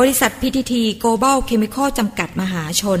[0.00, 3.00] บริษัท PTT Global Chemical จำกัดมหาชน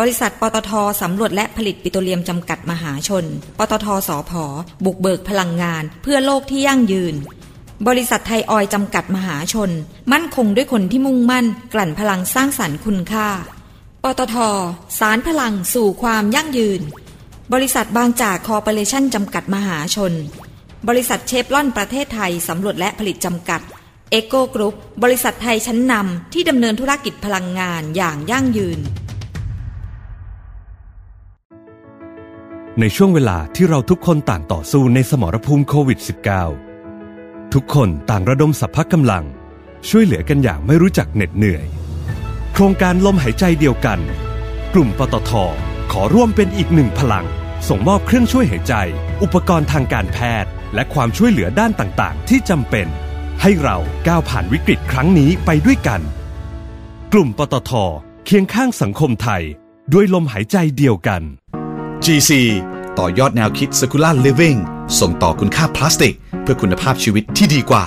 [0.00, 0.70] บริษัทปตท
[1.02, 3.24] สำรวจและผลิตปิโตรเลียมจำกัดมหาชน
[3.58, 4.44] ปตทสอพอ
[4.84, 7.14] บุกเบิกพลังงาน เพื่อโลกที่ยั่งยืน
[7.88, 9.70] บริษัทไทยออยจำกัดมหาชน
[10.12, 13.28] มั่นคงด้วยคนที่มุ่งมั่น กลั่นพลังสร้างสรรค์คุณค่า
[14.04, 14.36] ปตท
[14.98, 16.80] สารพลังสู่ความยั่งยืน
[17.52, 20.12] บริษัทบางจากคอร์ปอเรชั่นจำกัดมหาชน
[20.88, 23.62] บริษัทเชฟรอนประเทศไทยสำรวจและผลิตจำกัด
[24.12, 28.78] เอ็กโกกรุ๊ปบริษัทไทยชั้นนำที่ดำเนินธุรกิจพลังงานอย่างยั่งยืน
[32.80, 35.98] ในช่วงเวลาที่เราทุกคนต่างต่อสู้ในสมรภูมิโควิด
[36.76, 39.24] -19 ทุกคนต่างระดมสรรพกำลัง
[39.88, 41.66] ช่วยเหลือกันอย่างไม่รู้จักเหน็ดเหนื่อย
[42.52, 43.98] โครงการลมหายใจเดียวกัน
[44.74, 45.32] กลุ่มปตท
[45.92, 47.26] ขอร่วมเป็นอีกหนึ่งพลัง
[47.68, 48.74] ส่งมอบเครื่องช่วยหายใจ
[49.22, 52.88] อุปกรณ์ทางการแพทย์ และความช่วยเหลือด้านต่าง ๆ ที่จำเป็น
[53.42, 53.76] ให้เรา
[54.08, 56.00] ก้าวผ่านวิกฤตครั้งนี้ไปด้วยกัน
[57.12, 57.70] กลุ่มปตท
[58.26, 59.42] เคียงข้างสังคมไทย
[59.92, 61.22] ด้วยลมหายใจเดียวกัน
[62.04, 62.30] GC
[62.98, 64.58] ต่อยอดแนวคิด Circular Living
[65.00, 67.84] ส่งต่อคุณค่าพลาสติก เพื่อคุณภาพชีวิตที่ดีกว่า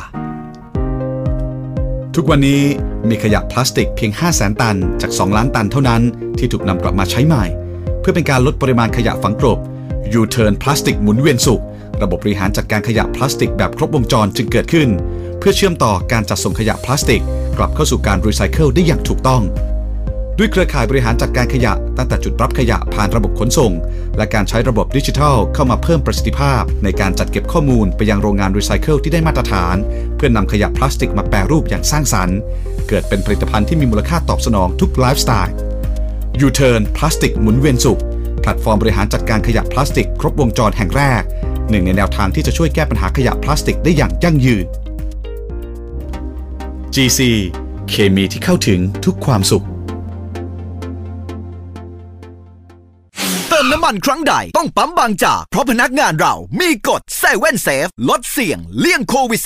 [2.16, 2.62] ทุกวันนี้
[3.10, 6.02] มีขยะพลาสติกเพียง 5 0 0แสนตันจาก 2 ล้านตันเท่านั้น
[6.38, 7.46] ที่ถูกนำกลับมาใช้ใหม่
[8.00, 9.60] เพื่อเป็นการลดปริมาณขยะฝังกลบ
[10.20, 11.64] U-Turn พลาสติกหมุนเวียนสุข
[12.02, 14.90] ระบบบริหารจัดการขยะพลาสติกแบบครบวงจรจึงเกิดขึ้น
[15.42, 17.22] เพื่อเชื่อมต่อการจัดส่งขยะพลาสติก
[17.58, 19.42] กลับเข้าสู่การรีไซเคิลได้อย่างถูกต้อง
[20.38, 23.72] ด้วยเครือข่ายบริหารจัดการขยะ ตั้งแต่จุดรับขยะผ่านระบบขนส่ง
[24.18, 29.76] และการใช้ระบบดิจิทัล เข้ามาเพิ่มประสิทธิภาพ ในการจัดเก็บข้อมูลไปยังโรงงานรีไซเคิลที่ได้มาตรฐาน
[30.16, 32.38] เพื่อนำขยะพลาสติกมาแปรรูปอย่างสร้างสรรค์
[32.90, 35.56] เกิดเป็นผลิตภัณฑ์ที่มีมูลค่าตอบสนองทุกไลฟ์สไตล์
[36.46, 38.02] U-Turn พลาสติกหมุนเวียนสุข
[38.42, 41.22] แพลตฟอร์มบริหารจัดการขยะพลาสติก ครบวงจรแห่งแรก
[41.70, 44.66] หนึ่งในแนวทางที่จะช่วยแก้ปัญหาขยะพลาสติกได้อย่างยั่งยืน
[46.96, 47.22] GC
[47.90, 49.66] เคมีที่เข้าถึงทุกความสุข
[53.50, 59.42] เติมน้ำมันครั้งใดต้องปั๊มบางจาก เพราะพนักงานเรามีกฎ seven safe ลดเสี่ยงเลี่ยงโควิด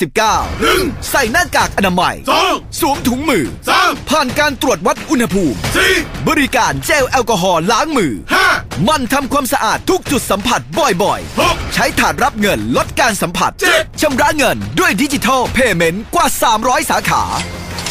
[0.54, 1.10] 1.
[1.10, 2.14] ใส่หน้ากากอนามัย
[2.48, 2.80] 2.
[2.80, 3.46] สวมถุงมือ
[3.76, 4.10] 3.
[4.10, 5.56] ผ่านการตรวจวัดอุณหภูมิ
[5.92, 6.28] 4.
[6.28, 8.12] บริการเจลแอลกอฮอล์ล้างมือ
[8.50, 8.88] 5.
[8.88, 10.60] หมั่นทำความสะอาดทุกจุดสัมผัส
[11.02, 11.65] บ่อยๆ 6.
[11.78, 14.00] ใช้ถาดรับเงินลดการสัมผัส 7.
[14.00, 16.26] ชำระเงินด้วย digital payment กว่า
[16.58, 17.22] 300 สาขา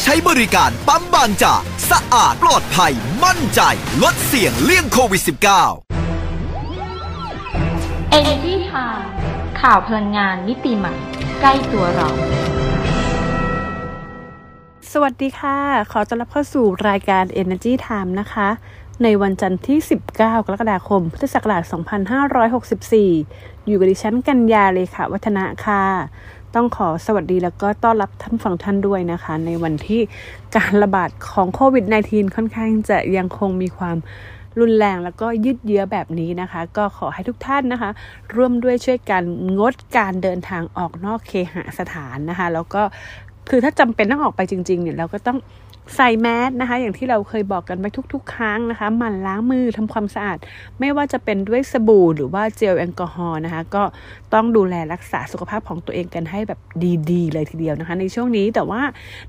[0.02, 1.60] ใช้บริการปั๊มบางจาก
[1.90, 2.92] สะอาดปลอดภัย
[3.24, 3.60] มั่นใจ
[4.02, 9.04] ลดเสี่ยงเลี่ยงโควิด -19 Energy Time
[9.60, 10.94] ข่าวพลังงานมิติใหม่
[11.40, 12.08] ใกล้ตัวเรา
[14.92, 15.58] สวัสดีค่ะ
[15.92, 18.48] ขอต้อนรับเข้าสู่รายการ Energy Time นะคะ
[19.04, 21.62] ในวันจันทร์ที่ 19 กรกฎาคม พุทธศักราช
[22.84, 25.82] 2564 อยู่กับดิฉันกัญญาเลขาวัฒนะค่ะ
[26.54, 30.00] ต้องขอสวัสดีแล้วก็ต้อนรับท่านฟังท่านด้วยนะคะ ในวันที่
[30.56, 33.96] การระบาดของโควิด -19 ค่อนข้างจะยังคงมีความ
[34.60, 37.90] รุนแรงแล้วก็ยืดเยื้อแบบนี้นะคะ ก็ขอให้ทุกท่านนะคะ
[38.36, 39.22] ร่วมด้วยช่วยกัน
[39.58, 42.82] งดการเดินทางออกนอกเคหสถานนะคะ แล้วก็
[43.50, 45.38] คือถ้าจำเป็นต้องออกไปจริงๆเนี่ยเราก็ต้อง
[45.94, 50.38] ใส่แมสนะคะ อย่างที่เราเคยบอกกันไปทุก ๆ ครั้งนะคะหมั่นล้างมือทำความสะอาด
[50.80, 53.82] ไม่ว่าจะเป็นด้วยสบู่หรือว่าเจลแอลกอฮอล์นะคะ ก็
[54.34, 56.60] ต้องดูแลรักษาสุขภาพของตัวเองกันให้แบบ
[57.10, 58.82] ดีๆ เลยทีเดียวนะคะ ในช่วงนี้แต่ว่า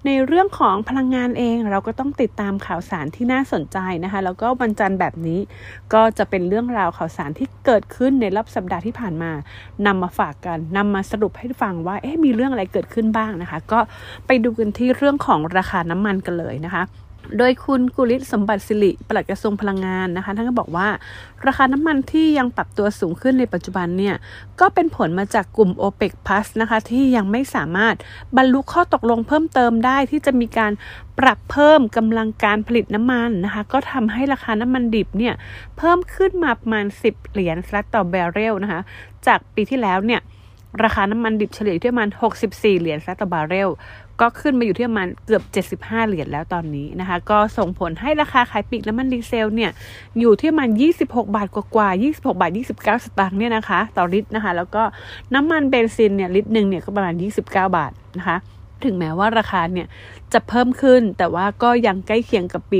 [0.05, 5.39] ในเรื่องของพลังงานเองเราก็ต้องติดตามข่าวสารที่น่าสนใจนะคะ แล้วก็วันจันทร์แบบนี้
[5.93, 9.31] ก็จะเป็นเรื่องราวข่าวสารที่เกิดขึ้นในรอบสัปดาห์ที่ผ่านมา
[9.85, 13.79] นำมาฝากกันนำมาสรุปให้ฟังว่าเอ๊ะมีเรื่องอะไรเกิดขึ้นบ้างนะคะ ก็
[14.27, 16.83] ไปดูกันที่เรื่องของราคาน้ำมันกันเลยนะคะ
[17.37, 20.87] โดยคุณกุลิศสมบัติสิริปลัดกระทรวงพลังงานนะคะท่านก็บอกว่า
[21.45, 24.15] ราคาน้ำมันที่ยังปรับตัวสูงขึ้นในปัจจุบันเนี่ย
[24.59, 27.95] ก็เป็นผลมาจากกลุ่ม o p e ป Plus นะคะที่ยังไม่สามารถ
[28.37, 30.71] บรรลุข้อตกลงเพิ่มเติมได้ที่จะมีการ
[31.19, 35.33] ปรับเพิ่มกำลังการผลิตน้ำมันนะคะก็ทำให้ราคาน้ำมันดิบเนี่ย
[35.77, 38.81] เพิ่มขึ้นมาประมาณ 10 เหรียญสหรัฐต่อบาร์เรลนะคะ
[39.27, 40.21] จากปีที่แล้วเนี่ย
[40.83, 42.09] ราคาน้ำมันดิบเฉลี่ยอยู่ที่ประมาณ
[42.45, 43.69] 64 เหรียญสหรัฐต่อบาร์เรล
[44.21, 45.39] ก็ขึ้นมาอยู่ที่ประมาณเกือ
[45.73, 49.71] บ 75 เหรียญแล้วตอนนี้นะคะ ก็ส่งผลให้ราคาขายปลีกน้ำมันดีเซลเนี่ย
[50.19, 50.69] อยู่ที่ประมาณ
[51.03, 54.83] 26 บาทกว่าๆ 26 บาท 29 สตางค์เนี่ยนะคะ ต่อลิตรนะคะ แล้วก็
[55.33, 58.37] น้ำมันเบนซินเนี่ยลิตรหนึ่งเนี่ยก็ประมาณ 29 บาทนะคะ
[58.85, 59.87] ถึงแม้ว่าราคาเนี่ย
[60.33, 62.79] จะเพิ่มขึ้น แต่ว่าก็ยังใกล้เคียงกับปี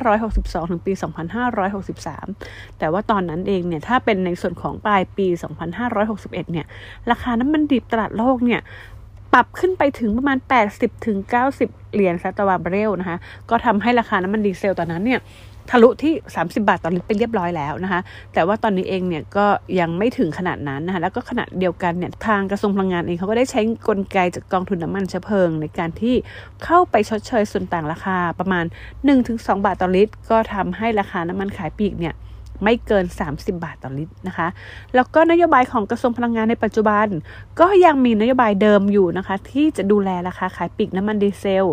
[0.00, 0.92] 2562 ถึงปี
[2.06, 5.26] 2563 แต่ว่าตอนนั้นเองเนี่ยถ้าเป็นในส่วนของปลายปี
[5.88, 6.66] 2561 เนี่ย
[7.10, 8.60] ราคาน้ำมันดิบตลาดโลกเนี่ย
[9.34, 10.38] ปรับขึ้นไปถึงประมาณ
[11.16, 13.18] 80-90 เหรียญสตาร์บาร์เรลนะคะ
[13.50, 15.20] ก็ทำให้ราคาน้ำมันดีเซลตอนนั้นเนี่ย
[15.70, 18.00] ทะลุที่ 30 บาทต่อลิตรไปเรียบร้อยแล้วนะคะ
[18.34, 19.46] แต่ว่าตอนนี้เองเนี่ยก็
[19.80, 26.14] ยังไม่ถึงขนาดนั้นนะคะแล้วก็ขณะเดียวกันเนี่ยทางกระทรวงพลังงานเองเขาก็ได้ใช้กลไกจากกองทุนน้ำมันเชื้อเพลิง ในการที่
[26.64, 28.64] เข้าไปชดเชยส่วนต่างราคาประมาณ
[29.14, 32.14] 1-2 บาทต่อลิตร ก็ทำให้ราคาน้ำมันขายปลีกเนี่ย
[32.64, 34.48] ไม่เกิน 30 บาทต่อลิตรนะคะ
[34.94, 37.06] แล้วก็นโยบายของกระทรวงพลังงานในปัจจุบัน
[37.60, 41.64] ก็ยังมีนโยบายเดิมอยู่นะคะ ที่จะดูแลราคาขายปลีกน้ำมันดีเซล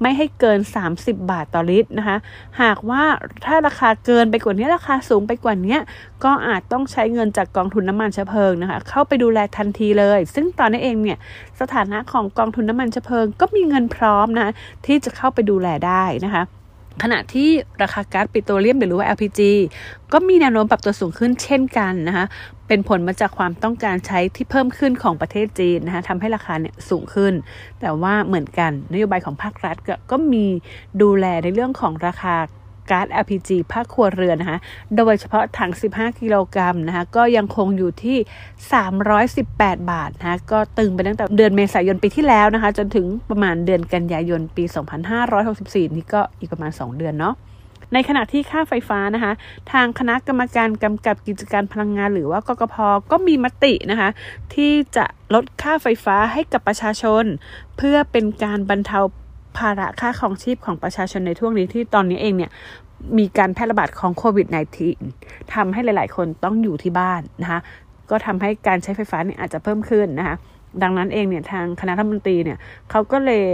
[0.00, 0.58] ไม่ให้เกิน
[0.92, 2.16] 30 บาทต่อลิตรนะคะ
[2.62, 3.02] หากว่า
[3.44, 5.78] ถ้าราคาเกินไปกว่านี้ราคาสูงไปกว่านี้
[6.24, 11.18] ก็อาจต้องใช้เงินจากกองทุนน้ำมันเชื้อเพลิงนะคะ เข้าไปดูแลทันทีเลย ซึ่งตอนนี้เองเนี่ย
[11.60, 14.52] สถานะของกองทุนน้ำมันเชื้อเพลิง ก็มีเงินพร้อมนะ
[14.86, 16.44] ที่จะเข้าไปดูแลได้นะคะ
[17.02, 17.48] ขณะที่
[17.82, 19.40] ราคาก๊าซปิโตรเลียมหรือว่า LPG
[20.12, 22.26] ก็มีแนวโน้มปรับตัวสูงขึ้นเช่นกันนะคะ
[22.68, 27.32] เป็นผลมาจากความต้องการใช้ที่เพิ่มขึ้นของประเทศจีนนะคะทำให้ราคาเนี่ยสูงขึ้น
[27.80, 29.76] แต่ว่าเหมือนกันนโยบายของภาครัฐ
[30.10, 30.46] ก็มี
[31.02, 32.34] ดูแลในเรื่องของราคา
[32.90, 34.58] ก๊าซ LPG ภาคครัวเรือนนะคะ
[34.96, 38.16] โดยเฉพาะถัง 15 กิโลกรัมนะคะ ก็ยังคงอยู่ที่
[39.44, 44.64] 318 บาทนะคะ ก็ตึงไปตั้งแต่เดือนเมษายนปีที่แล้วนะคะ จนถึงประมาณเดือนกันยายนปี
[45.30, 47.36] 2564 นี่ก็อีกประมาณ 2 เดือนเนาะ
[47.92, 49.32] ในขณะที่ค่าไฟฟ้านะคะ
[49.72, 52.76] ทางคณะกรรมการกำกับกิจการพลังงานหรือว่ากกพ
[53.10, 54.08] ก็มีมตินะคะ
[54.54, 55.04] ที่จะ
[55.34, 57.24] ลดค่าไฟฟ้าให้กับประชาชน
[57.76, 59.00] เพื่อเป็นการบรรเทา
[59.58, 62.50] ภาระค่าของชีพของประชาชนในช่วงนี้ที่ตอนนี้เองเนี่ย
[63.18, 64.46] มีการแพร่ระบาดของโควิด
[65.00, 67.60] -19 ทำให้หลาย ๆ คนต้องอยู่ที่บ้านนะคะ
[68.10, 70.36] ก็ทำให้การใช้ไฟฟ้าเนี่ยอาจจะเพิ่มขึ้นนะคะ
[70.82, 72.58] ดังนั้นเองเนี่ยทางคณะรัฐมนตรีเนี่ย
[72.90, 73.44] เขาก็เลย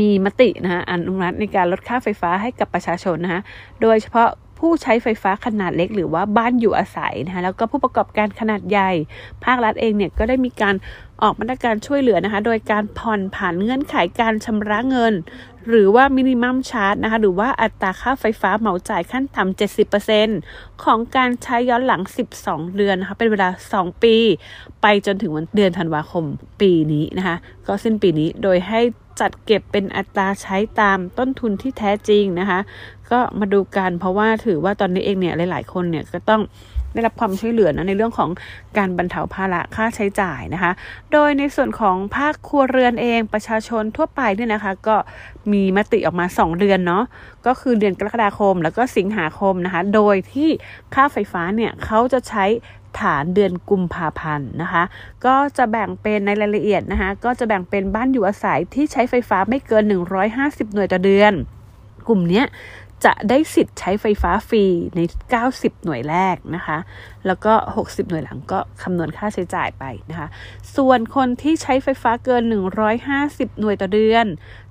[0.00, 3.42] มีมตินะคะอนุมัติในการลดค่าไฟฟ้าให้กับประชาชนนะคะ
[3.82, 4.28] โดยเฉพาะ
[4.58, 8.90] ผู้ใช้ไฟฟ้าขนาดเล็ก หรือว่าบ้านอยู่อาศัยนะคะแล้วก็ผู้ประกอบการขนาดใหญ่
[9.44, 10.74] ภาครัฐเองเนี่ยก็ได้มีการ
[11.22, 15.14] ออกมาตรการช่วยเหลือนะคะ โดยการผ่อนผ่านเงื่อนไขการชำระเงิน
[15.68, 19.60] หรือว่ามินิมัมชาร์จนะคะ หรือว่าอัตราค่าไฟฟ้าเหมาจ่ายขั้นต่ำ
[20.14, 22.02] 70%ของการใช้ย้อนหลัง
[22.38, 24.16] 12 เดือนนะคะ เป็นเวลา 2 ปี
[24.82, 26.24] ไปจนถึงวันเดือนธันวาคม
[26.60, 27.36] ปีนี้นะคะ
[27.66, 28.80] ก็สิ้นปีนี้โดยให้
[29.20, 32.60] จัดเก็บเป็นอัตราใช้ตามต้นทุนที่แท้จริงนะคะ
[33.14, 36.42] ก็มาดูกัน เพราะว่าถือว่าตอนนี้เองเนี่ยหลาย ๆ คนเนี่ยก็ต้อง
[36.92, 38.30] ได้รับความช่วยเหลือนะในเรื่องของ
[38.78, 40.72] การบรรเทาภาระค่าใช้จ่ายนะคะ
[41.12, 44.96] โดยในส่วนของภาคครัวเรือนเองประชาชนทั่วไปเนี่ยนะคะ ก็
[45.52, 47.04] มีมติออกมา 2 เดือนเนาะ
[47.46, 50.50] ก็คือเดือนกรกฎาคมแล้วก็สิงหาคมนะคะ โดยที่
[50.94, 52.44] ค่าไฟฟ้าเนี่ยเขาจะใช้
[53.00, 54.82] ฐานเดือนกุมภาพันธ์นะคะ
[55.26, 59.84] ก็จะแบ่งเป็นในรายละเอียดนะคะ ก็จะแบ่งเป็นบ้านอยู่อาศัยที่ใช้ไฟฟ้าไม่เกิน
[60.28, 61.32] 150 หน่วยต่อเดือน
[62.08, 62.42] กลุ่มนี้
[63.04, 64.64] จะได้สิทธิ์ใช้ไฟฟ้าฟรี
[64.96, 65.00] ใน
[65.42, 66.78] 90 หน่วยแรกนะคะ
[67.26, 67.52] แล้วก็
[67.82, 70.28] 60 หน่วยหลังก็คำนวณค่าใช้จ่ายไปนะคะ
[70.76, 72.42] ส่วนคนที่ใช้ไฟฟ้าเกิน
[73.02, 74.26] 150 หน่วยต่อเดือน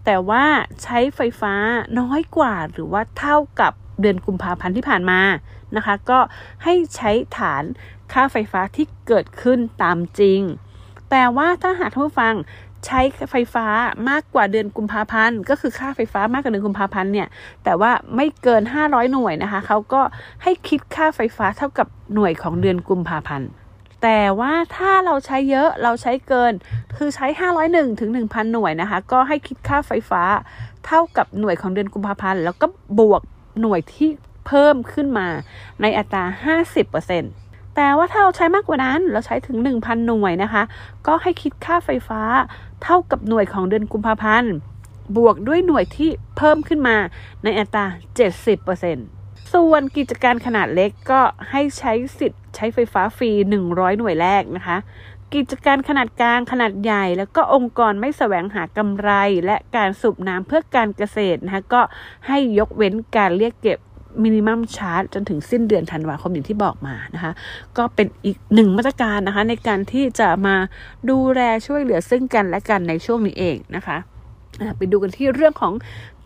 [0.06, 0.46] แต่ว่า
[0.84, 1.54] ใช้ไฟฟ้า
[2.00, 5.22] น้อยกว่าหรือว่าเท่ากับเดือนกุมภาพันธ์ที่ผ่านมา
[5.76, 6.20] นะคะ ก็
[6.64, 7.64] ให้ใช้ฐาน
[8.14, 10.42] ค่าไฟฟ้าที่เกิดขึ้นตามจริง
[11.12, 12.36] แต่ว่าถ้าหากท่านผู้ฟัง
[12.86, 13.02] ใช้
[13.32, 13.68] ไฟฟ้า
[14.10, 17.28] มากกว่าเดือนกุมภาพันธ์ก็คือค่าไฟฟ้ามากกว่าเดือนกุมภาพันธ์เนี่ย
[17.64, 20.02] แต่ว่าไม่เกิน 500 หน่วยนะคะเขาก็
[20.44, 23.50] ให้คิดค่าไฟฟ้าเท่ากับหน่วยของเดือนกุมภาพันธ์
[24.04, 26.54] แต่ว่าถ้าเราใช้เยอะเราใช้เกิน
[26.98, 27.28] คือใช้
[27.64, 30.24] 501ถึง1,000 หน่วยนะคะ ก็ให้คิดค่าไฟฟ้า
[30.86, 32.68] เท่ากับหน่วยของเดือนกุมภาพันธ์แล้วก็
[33.00, 33.22] บวก
[33.62, 34.10] หน่วยที่
[34.48, 35.28] เพิ่มขึ้นมา
[35.82, 36.24] ในอัตรา
[37.04, 37.43] 50%
[37.76, 40.64] แต่ว่าถ้าเราใช้มากกว่านั้นเราใช้ถึง 1,000 หน่วยนะคะ
[41.08, 42.22] ก็ให้คิดค่าไฟฟ้า
[42.84, 44.54] เท่ากับหน่วยของเดือนกุมภาพันธ์
[45.18, 46.98] บวกด้วยหน่วยที่เพิ่มขึ้นมา
[47.44, 47.86] ในอัตรา
[48.70, 53.32] 70%ส่วนกิจการขนาดเล็กก็ให้ใช้สิทธิ์ใช้ไฟฟ้าฟรี
[53.66, 54.78] 100 หน่วยแรกนะคะ
[55.34, 59.10] กิจการขนาดกลางขนาดใหญ่ แล้วก็องค์กรไม่แสวงหากำไร
[59.46, 61.82] และการสูบน้ำเพื่อการเกษตรนะคะก็
[62.28, 63.80] ให้ยกเว้นการเรียกเก็บ
[64.24, 67.32] มินิมัมชาร์จจนถึงสิ้นเดือนธันวาคมอย่างที่บอกมานะคะ
[67.78, 70.56] ก็เป็นอีกหนึ่งมาตรการนะคะ ในการที่จะมา
[71.10, 73.98] ดูแลช่วยเหลือซึ่งกันและกันในช่วงนี้เองนะคะ
[74.78, 75.74] ไปดูกันที่เรื่องของ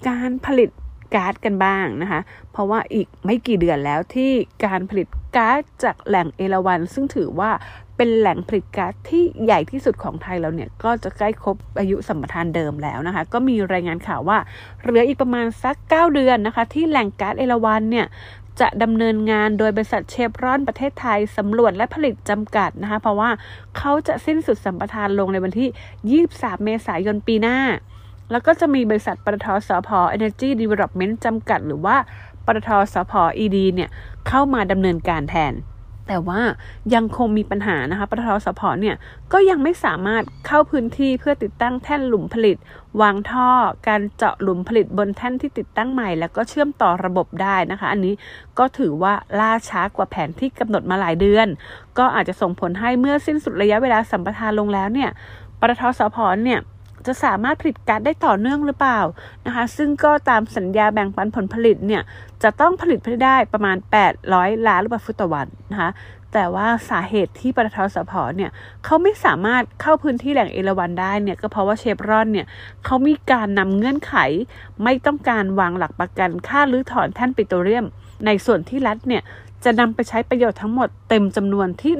[0.07, 0.69] การผลิต
[1.15, 4.31] ก๊าซกันบ้างนะคะ เพราะว่าอีกไม่กี่เดือนแล้วที่
[4.65, 7.51] การผลิตก๊าซจากแหล่งเอราวัน ซึ่งถือว่า
[7.97, 14.37] เป็นแหล่งผลิตก๊าซที่ใหญ่ที่สุดของไทยเราเนี่ยก็จะใกล้ครบอายุสัมปทานเดิมแล้วนะคะ ก็มีรายงานข่าวว่า
[14.81, 18.05] เหลืออีกประมาณสัก 9 เดือนนะคะ ที่แหล่งก๊าซเอราวันเนี่ย
[18.59, 23.29] จะดำเนินงานโดยบริษัทเชฟรอนประเทศไทยสำรวจและผลิตจำกัดนะคะเพราะว่า
[23.77, 27.57] เขาจะสิ้นสุดสัมปทานลงในวันที่ 23 เมษายนปีหน้า
[28.31, 31.95] แล้วก็จะมีบริษัทปตทสพ Energy Development จำกัด หรือว่า
[32.45, 33.13] ปตทสพ
[33.43, 33.89] ED เนี่ย
[34.27, 35.53] เข้ามาดำเนินการแทน
[36.07, 36.41] แต่ว่า
[36.95, 38.95] ยังคงมีปัญหานะคะปตทสพเนี่ย
[39.33, 42.57] ก็ยังไม่สามารถเข้าพื้นที่เพื่อติดตั้งแท่นหลุมผลิต
[43.01, 43.49] วางท่อ
[43.87, 48.13] การเจาะหลุมผลิตบนแท่นที่ติดตั้งใหม่ แล้วก็เชื่อมต่อระบบได้นะคะ อันนี้
[48.59, 51.47] ก็ถือว่าล่าช้ากว่าแผนที่กำหนดมาหลายเดือน
[51.97, 55.09] ก็อาจจะส่งผลให้เมื่อสิ้นสุดระยะเวลาสัมปทานลงแล้วเนี่ย
[55.59, 56.59] ปตทสพเนี่ย
[57.07, 58.99] จะสามารถผลิตก๊าซได้ต่อเนื่องหรือเปล่า
[59.45, 62.01] นะคะ ซึ่งก็ตามสัญญาแบ่งปันผลผลิตเนี่ย
[62.43, 63.77] จะต้องผลิตได้ประมาณ
[64.21, 65.91] 800 ล้านลูกบาศก์ฟุตต่อวันนะคะ
[66.33, 68.51] แต่ว่าสาเหตุที่ปตทสพเนี่ย
[68.85, 72.47] เขาไม่สามารถเข้าพื้นที่แหล่งเอราวันได้เนี่ยก็เพราะว่าเชฟรอนเนี่ย
[72.85, 74.15] เขามีการนำเงื่อนไข
[74.83, 77.85] ไม่ต้องการวางหลักประกันค่ารื้อถอนแท่นปิโตรเลียม
[78.25, 79.21] ในส่วนที่รัฐเนี่ย
[79.63, 81.93] จะนำไปใช้ประโยชน์ทั้งหมดเต็มจำนวนที่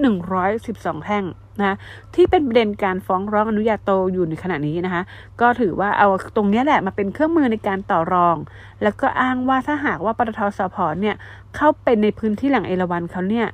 [0.50, 1.26] 112แท่ง
[1.60, 1.76] นะ
[2.16, 5.04] ที่เป็นประเด็นการฟ้องร้องอนุญาโตอยู่ในขณะนี้นะคะ
[5.42, 8.38] ก็ถือว่าเอาตรงนี้แหละมาเป็นเครื่องมือในการต่อรอง
[8.84, 11.16] แล้วก็อ้างว่าถ้าหากว่าปตทสพเนี่ย
[11.56, 13.48] เข้าไปในพื้นที่แหล่งเอราวันเขาเนี่ย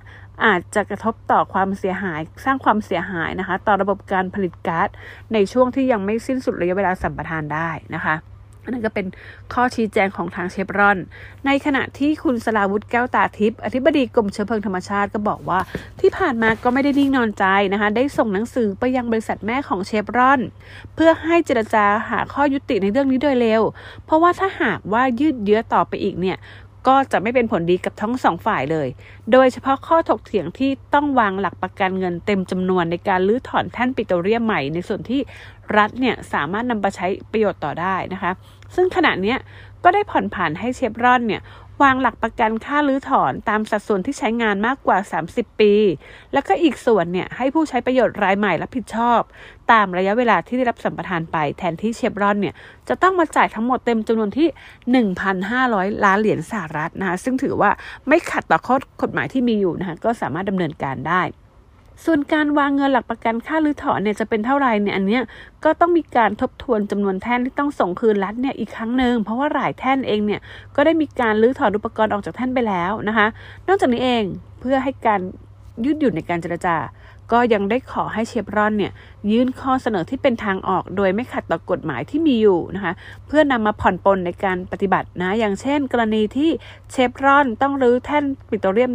[0.45, 4.89] อาจจะกระทบต่อความเสียหาย สร้างความเสียหายนะคะ ต่อระบบการผลิตก๊าซ
[5.33, 8.15] ในช่วงที่ยังไม่สิ้นสุดระยะเวลาสัมปทานได้นะคะ
[8.63, 9.05] อันนั้นก็เป็น
[9.53, 10.97] ข้อชี้แจงของทางเชฟรอน
[11.45, 15.59] ในขณะที่คุณสลาวุฒิแก้วตาทิพย์อธิบดีกรมเชื้อเพลิงธรรมชาติก็บอกว่า
[15.99, 20.41] ที่ผ่านมาก็ไม่ได้นิ่งนอนใจนะคะ ได้ส่งหนังสือไปยังบริษัทแม่ของเชฟรอน
[20.95, 23.61] เพื่อให้เจรจาหาข้อยุติในเรื่องนี้โดยเร็ว
[24.05, 26.39] เพราะว่าถ้าหากว่ายืดเยื้อต่อไปอีกเนี่ย
[26.89, 28.87] ก็จะไม่เป็นผลดีกับทั้งสองฝ่ายเลย
[29.31, 35.21] โดยเฉพาะข้อถกเถียงที่ต้องวางหลักประกันเงินเต็มจำนวนในการลื้อถอนแท่นปิโตรเลียมใหม่ ในส่วนที่
[35.77, 38.31] รัฐเนี่ยสามารถนำไปใช้ประโยชน์ต่อได้นะคะ
[38.75, 39.35] ซึ่งขณะนี้
[39.83, 41.43] ก็ได้ผ่อนผันให้เชฟรอนเนี่ย
[41.83, 44.97] วางหลักประกันค่ารื้อถอนตามสัดส่วนที่ใช้งานมากกว่า
[45.29, 45.73] 30 ปี
[46.33, 49.21] แล้วก็อีกส่วนเนี่ยให้ผู้ใช้ประโยชน์รายใหม่รับผิดชอบ
[49.71, 52.55] ตามระยะเวลาที่ได้รับสัมปทานไป แทนที่เชฟรอนเนี่ย
[52.89, 57.71] จะต้องมาจ่ายทั้งหมดเต็มจำนวนที่ 1,500 ล้านเหรียญสหรัฐนะคะซึ่งถือว่า
[58.07, 61.21] ไม่ขัดต่อข้อกฎหมายที่มีอยู่นะคะก็สามารถดำเนินการได้
[62.05, 65.23] ส่วนการวางเงินหลักประกันค่ารื้อถอนเนี่ยจะเป็นเท่าไหร่เนี่ยอันเนี้ย
[65.63, 70.41] ก็ต้องมีการทบทวนจำนวนแท่นที่ต้องส่งคืนรัฐเนี่ยอีกครั้งหนึ่งเพราะว่าหลายแท่นเองเนี่ย
[70.75, 73.27] ก็ได้มีการรื้อถอนอุปกรณ์ออกจากแท่นไปแล้วนะคะ
[73.67, 74.23] นอกจากนี้เอง
[74.59, 75.21] เพื่อให้การ
[75.85, 76.75] ยืดหยุ่นในการเจรจา
[77.31, 78.91] ก็ยังได้ขอให้เชฟรอนเนี่ย
[79.31, 82.93] ยื่นข้อเสนอที่เป็นทางออกโดยไม่ขัดต่อกฎหมายที่มีอยู่นะคะ
[83.27, 86.49] เพื่อนำมาผ่อนปลนในการปฏิบัตินะอย่างเช่น กรณีที่
[86.91, 88.91] เชฟรอนต้องรื้อแท่นปิโตรเลียม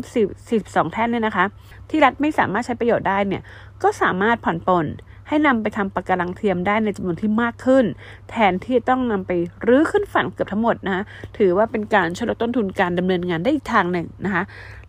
[0.46, 1.44] 42 แท่นเนี่ยนะคะ
[1.90, 3.42] ที่รัฐไม่สามารถใช้ประโยชน์ได้เนี่ย
[3.82, 4.86] ก็สามารถผ่อนปลน
[5.28, 7.84] ให้นำไปทำปะการังเทียมได้ในจำนวนที่มากขึ้น
[8.30, 9.32] แทนที่ต้องนำไป
[9.66, 11.02] รื้อขึ้นฝั่งเกือบทั้งหมดนะคะ
[11.38, 14.42] ถือว่าเป็นการชดลดต้นทุนการดำเนินงานได้อีกทางหนึ่งนะคะ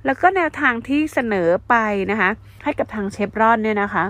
[0.06, 1.76] แล้วก็แนวทางที่เสนอไป
[2.12, 2.30] นะคะ
[2.64, 4.06] ให้กับทางเชฟรอนเนี่ยนะคะ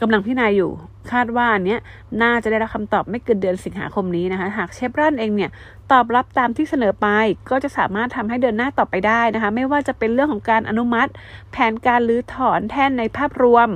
[0.00, 0.70] กำลังพิจารณาอยู่
[1.12, 1.80] คาดว่าอันเนี้ย
[2.22, 5.50] น่าจะได้รับคำตอบไม่เกินเดือนสิงหาคมนี้นะคะ หากเชฟรอนเองเนี่ย
[5.92, 7.06] ตอบรับตามที่เสนอไป
[7.50, 11.10] ก็จะสามารถทำให้เดินหน้าต่อไปได้นะคะ ไม่ว่าจะเป็นเรื่องของการอนุมัติ
[11.52, 13.68] แผนการรื้อถอนแท่นในภาพรวม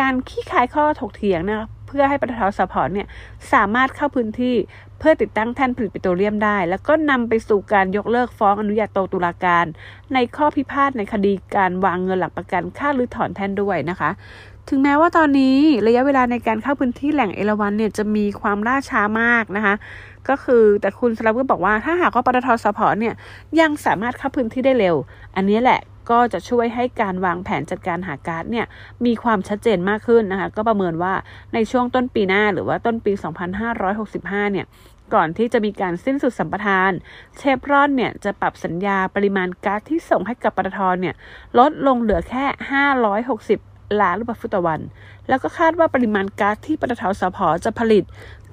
[0.00, 3.06] การขี้คายข้อถกเถียงนะคะเพื่อให้ปตทสพเนี่ย
[3.52, 4.56] สามารถเข้าพื้นที่
[4.98, 9.66] เพื่อติดตั้งแท่นผลิตปิโตรเลียมได้ แล้วก็นำไปสู่การยกเลิกฟ้องอนุญาโตตุลาการ
[10.14, 14.10] ในข้อพิพาทในคดีการวางเงินหลักประกันค่ารื้อถอนแท่นด้วยนะคะ
[14.68, 19.74] ถึงแม้ว่าตอนนี้ระยะเวลาในการเข้าพื้นที่แหล่งเอราวันเนี่ยจะมีความล่าช้ามากนะคะ
[20.28, 23.14] ก็คือแต่คุณสลับก็บอกว่าถ้าหากว่าปตทสพเนี่ย
[23.60, 24.96] ยังสามารถเข้าพื้นที่ได้เร็ว
[25.36, 28.66] อันนี้แหละ ก็จะช่วยให้การวางแผนจัดการหาก๊าซเนี่ย
[29.06, 31.14] มีความชัดเจนมากขึ้นนะคะก็ประเมินว่า
[31.54, 33.12] ในช่วงต้นปีหน้าหรือว่าต้นปี
[33.82, 34.66] 2565 เนี่ย
[35.14, 36.90] ก่อนที่จะมีการสิ้นสุดสัมปทาน
[37.36, 41.14] เชฟรอนเนี่ยจะปรับสัญญาปริมาณก๊าซที่ส่งให้กับปตทเนี่ย
[41.58, 42.44] ลดลงเหลือแค่
[43.22, 44.80] 560 ล้านลูกบาศก์ฟุตต่อวัน
[45.28, 48.04] แล้วก็คาดว่าปริมาณก๊าซที่ปตทสพจะผลิต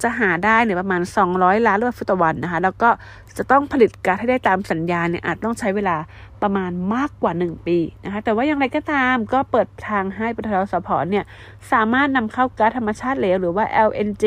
[0.01, 1.01] จะหาได้เนี่ยประมาณ
[1.33, 2.89] 200 ล้านลูกบาศก์ฟุตต่อวันนะคะ แล้วก็
[3.37, 5.97] จะต้องผลิตก๊าซให้ได้ตามสัญญาเนี่ยอาจต้องใช้เวลา
[6.41, 11.25] ประมาณมากกว่า 1 ปีนะคะ แต่ว่าอย่างไรก็ตามก็เปิดทางให้ปตทสพเนี่ย
[11.71, 14.25] สามารถนำเข้าก๊าซธรรมชาติเหลวหรือว่า LNG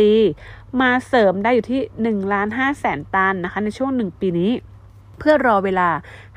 [0.81, 1.81] มาเสริมได้อยู่ที่
[2.25, 4.53] 1ล้าน5แสนตันนะคะ ในช่วง 1 ปีนี้
[5.19, 5.89] เพื่อรอเวลา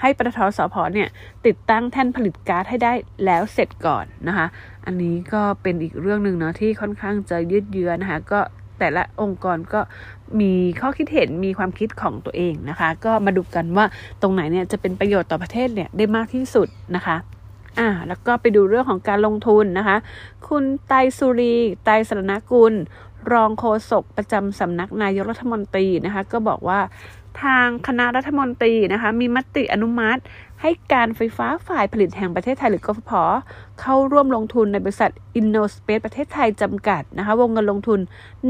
[0.02, 1.10] ให้ปตทสพเนี่ย
[1.46, 2.94] ติดตั้งแท่นผลิตก๊าซให้ได้
[3.26, 4.48] แล้วเสร็จก่อนนะคะ
[4.86, 8.40] อันนี้ก็เป็นอีกเรื่องหนึ่งเนาะที่ค่อนข้างจะยืดเยื้อนะคะ ก็
[8.82, 9.82] แต่ละองค์กรก็
[10.42, 13.86] มีข้อคิดเห็นมีความคิดของตัวเองนะคะ ก็มาดูกันว่า
[14.22, 17.18] ตรงไหนเนี่ยจะเป็นประโยชน์ต่อประเทศเนี่ยได้มากที่สุดนะคะ
[17.80, 19.98] อ่าแล้วก็ไปดูเรื่องของการลงทุนนะคะ
[20.48, 22.74] คุณไตสุรีไตสรณกุล
[23.34, 26.80] รองโฆษกประจำสำนักนายกรัฐมนตรีนะคะ ก็บอกว่า
[27.44, 30.22] ทางคณะรัฐมนตรีนะคะ มีมติอนุมัติ
[30.62, 33.12] ให้การไฟฟ้าฝ่ายผลิตแห่งประเทศไทยหรือกฟผ
[33.82, 38.00] เข้าร่วมลงทุนในบริษัท InnoSpace ประเทศไทยจำกัดนะคะ วงเงินลงทุน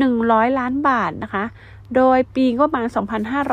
[0.03, 1.43] 100 ล้านบาทนะคะ
[1.95, 2.87] โดยปีงบประมาณ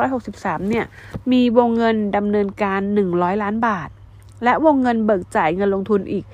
[0.02, 0.86] 2563 เนี่ย
[1.32, 2.80] มีวงเงินดำเนินการ
[3.10, 3.88] 100 ล้านบาท
[4.44, 6.24] และวงเงินเบิกจ่ายเงินลงทุนอีก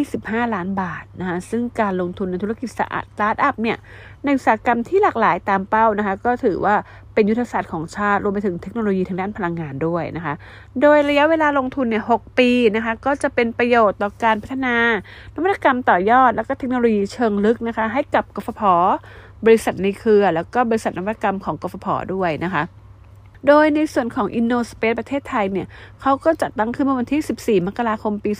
[0.00, 2.80] 25 ล้านบาทนะคะ ซึ่งการลงทุนในธุรกิจส
[3.18, 3.78] สตาร์ทอัพเนี่ย
[4.24, 6.74] ในอุตสาหกรรมที่หลากหลายตามเป้านะคะก็ถือว่า
[7.14, 10.34] เป็นยุทธศาสตร์ของชาติรวมไปถึงเทคโนโลยีทางด้านพลังงานด้วยนะคะ
[10.82, 14.76] โดยระยะเวลาลงทุนเนี่ยหปีนะคะก็จะเป็นประโยชน์ต่อการพัฒนา
[15.34, 18.62] นวัตกรรมต่อยอด แล้วก็เทคโนโลยีเชิงลึกนะคะให้กับกฟผ
[19.46, 22.62] บริษัทในเครือ แล้วก็บริษัทนวัตกรรมของกฟผด้วยนะคะ
[23.46, 25.66] โดยในส่วนของ InnoSpace ประเทศไทยเนี่ย
[26.00, 28.32] เขาก็จัดตั้งขึ้นเมื่อวันที่ 14 มกราคมปี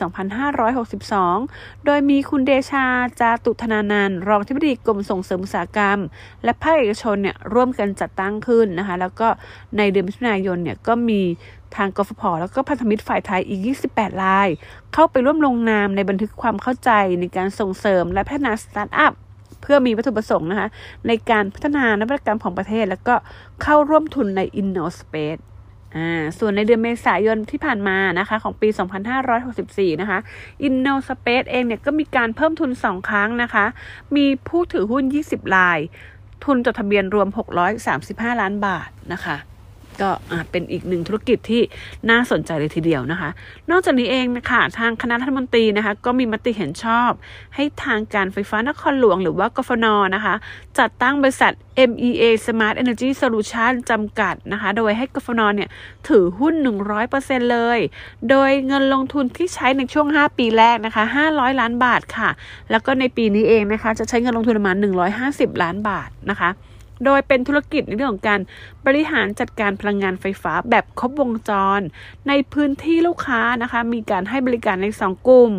[1.09, 2.87] 2562 โดยมีคุณเดชา
[3.21, 5.99] จาตุธนานันท์รองที่ปดีกรมส่งเสริมอุตสาหกรรม
[6.45, 9.29] และภาคเอกชนเนี่ยร่วมกันจัดตั้งขึ้นนะคะ แล้วก็
[9.77, 11.21] ในเดือนมิถุนายนเนี่ยก็มี
[11.77, 14.49] ทางกฟผ แล้วก็พันธมิตรฝ่ายไทยอีก 28 ราย
[14.93, 16.91] เข้าไปร่วมลงนามในบันทึกความเข้าใจ
[17.21, 19.13] ในการส่งเสริมและพัฒนาสตาร์ทอัพ
[19.63, 20.69] เพื่อมีวัตถุประสงค์นะคะ
[21.07, 23.15] ในการพัฒนานวัตกรรมของประเทศ แล้วก็
[23.63, 25.43] เข้าร่วมทุนใน InnoSpace
[25.97, 28.69] อ่าส่วนในเดือนเมษายนที่ผ่านมานะคะของปี
[29.35, 30.19] 2564 นะคะ
[30.67, 33.65] InnoSpace เองเนี่ยก็มีการเพิ่มทุน 2 ครั้งนะคะ
[34.17, 35.79] มีผู้ถือหุ้น 20 ราย
[36.45, 37.29] ทุนจดทะเบียนรวม
[37.85, 39.37] 635 ล้านบาทนะคะ
[40.01, 40.11] ก็
[40.51, 41.63] เป็นอีกหนึ่งธุรกิจที่
[42.11, 43.31] น่าสนใจเลยทีเดียวนะคะ
[43.71, 47.11] นอกจากนี้เองนะคะทางคณะรัฐมนตรีนะคะก็มีมติเห็นชอบ
[47.55, 50.35] ให้ทางการไฟฟ้านครหลวงหรือว่ากฟนนะคะ
[50.79, 51.53] จัดตั้งบริษัท
[51.91, 55.69] MEA Smart Energy Solution จำกัดนะคะ โดยให้กฟนเนี่ย
[56.09, 56.55] ถือหุ้น
[57.03, 57.79] 100%เลย
[58.31, 62.31] โดยเงินลงทุนที่ใช้ในช่วง 5 ปีแรกนะคะ 500 ล้านบาทค่ะ
[62.71, 64.77] แล้วก็ในปีนี้เองนะคะ จะใช้เงินลงทุนประมาณ
[65.21, 66.51] 150 ล้านบาทนะคะ
[67.05, 68.41] โดยเป็นธุรกิจในเรื่องของการ
[68.87, 71.81] บริหารจัดการพลังงานไฟฟ้าแบบครบวงจร
[72.29, 75.53] ในพื้นที่ลูกค้านะคะ มีการให้บริการใน 2 กลุ่ม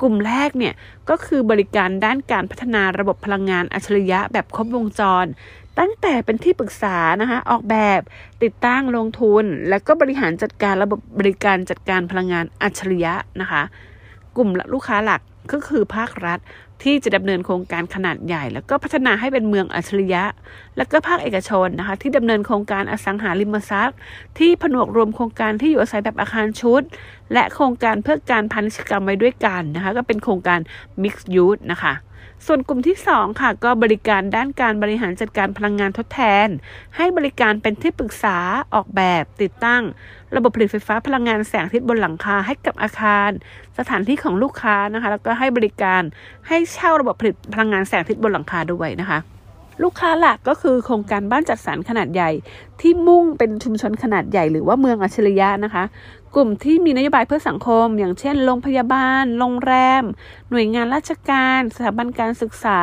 [0.00, 0.74] กลุ่มแรกเนี่ย
[1.10, 5.26] ก็คือบริการด้านการพัฒนาระบบพลังงานอัจฉริยะแบบครบวงจร
[5.78, 8.00] ตั้งแต่เป็นที่ปรึกษานะคะออกแบบ
[8.42, 13.62] ติดตั้งลงทุน แล้วก็บริหารจัดการระบบบริการจัดการพลังงานอัจฉริยะนะคะ
[14.36, 15.20] กลุ่มลูกค้าหลัก
[15.52, 16.38] ก็คือภาครัฐ
[16.82, 20.24] ที่จะดำเนินโครงการขนาดใหญ่ แล้วก็พัฒนาให้เป็นเมืองอัจฉริยะ
[20.76, 23.98] แล้วก็ภาคเอกชนนะคะที่ดำเนินโครงการอสังหาริมทรัพย์
[24.38, 26.82] ที่ผนวกรวมโครงการที่อยู่อาศัยแบบอาคารชุด
[27.32, 30.60] และโครงการเพื่อการพาณิชยกรรมไว้ด้วยกันนะคะก็เป็นโครงการ
[31.02, 31.94] Mixed Use นะคะ
[32.46, 36.48] ส่วนกลุ่มที่ 2 ค่ะ ก็บริการด้านการบริหารจัดการพลังงานทดแทน
[36.96, 38.36] ให้บริการเป็นที่ปรึกษา
[38.74, 39.82] ออกแบบติดตั้ง
[40.36, 43.30] ระบบผลิตไฟฟ้าพลังงานแสงอาทิตย์บนหลังคาให้กับอาคาร
[43.78, 46.02] สถานที่ของลูกค้านะคะ แล้วก็ให้บริการ
[46.48, 49.18] ให้เช่าระบบผลิตพลังงานแสงอาทิตย์บนหลังคาด้วยนะคะ
[49.82, 52.30] ลูกค้าหลักก็คือโครงการบ้านจัดสรรขนาดใหญ่
[52.80, 55.84] ที่มุ่งเป็นชุมชนขนาดใหญ่หรือว่าเมืองอัจฉริยะนะคะ
[56.34, 60.02] กลุ่มที่มีนโยบายเพื่อสังคม อย่างเช่น โรงพยาบาล โรงแรม
[60.50, 62.78] หน่วยงานราชการ สถาบันการศึกษา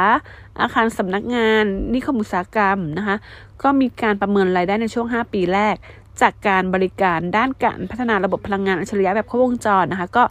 [0.62, 3.16] อาคารสำนักงาน นิคมอุตสาหกรรมนะคะ
[3.64, 5.76] ก็มีการประเมินรายได้ในช่วง 5 ปีแรก
[6.22, 10.24] จากการบริการด้านการพัฒนาระบบพลังงานอัจฉริยะแบบครบวงจรนะคะ ก็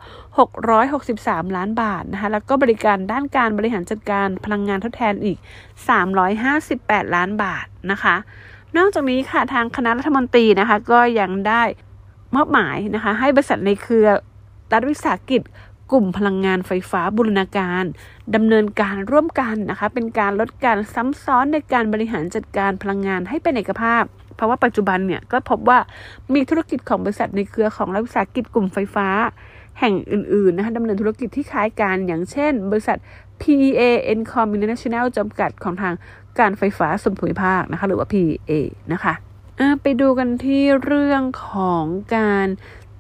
[0.74, 5.38] 663 ล้านบาทนะคะ แล้วก็บริการด้านการบริหารจัดการพลังงานทดแทนอีก
[6.26, 8.16] 358 ล้านบาทนะคะ
[8.76, 11.62] นอกจากนี้ค่ะทางคณะรัฐมนตรีนะคะ ก็ยังได้
[12.34, 14.08] มอบหมายนะคะให้บริษัทในเครือ
[14.72, 15.42] รัฐวิสาหกิจ
[15.92, 17.84] กลุ่มพลังงานไฟฟ้าบูรณาการ
[18.34, 24.02] ดำเนินการร่วมกันนะคะ เป็นการลดการซ้ำซ้อนในการบริหารจัดการพลังงานให้เป็นเอกภาพ
[24.36, 25.78] เพราะว่าปัจจุบันเนี่ยก็พบว่า
[26.34, 29.08] มีธุรกิจของบริษัทในเครือของรัฐวิสาหกิจกลุ่มไฟฟ้า
[29.80, 32.98] แห่งอื่นๆนะคะดำเนินธุรกิจที่คล้ายกันอย่างเช่น บริษัท
[33.40, 33.80] PEA
[34.12, 35.94] Encom International จำกัดของทาง
[36.38, 38.52] การไฟฟ้าส่วนภูมิภาคนะคะ หรือว่า PEA
[38.92, 39.29] นะคะอะ
[39.82, 41.84] ไปดูกันที่เรื่องของ
[42.16, 42.46] การ